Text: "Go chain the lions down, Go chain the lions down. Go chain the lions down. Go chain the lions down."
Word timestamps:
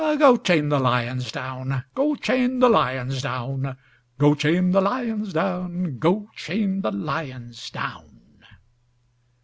"Go 0.17 0.35
chain 0.35 0.69
the 0.69 0.79
lions 0.79 1.31
down, 1.31 1.83
Go 1.93 2.15
chain 2.15 2.57
the 2.57 2.69
lions 2.69 3.21
down. 3.21 3.77
Go 4.17 4.33
chain 4.33 4.71
the 4.71 4.81
lions 4.81 5.31
down. 5.31 5.99
Go 5.99 6.27
chain 6.35 6.81
the 6.81 6.89
lions 6.91 7.69
down." 7.69 8.41